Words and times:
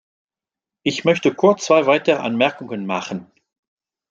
Ich 0.81 1.05
möchte 1.05 1.31
kurz 1.31 1.65
zwei 1.65 1.85
weitere 1.85 2.17
Anmerkungen 2.17 2.87
machen. 2.87 3.29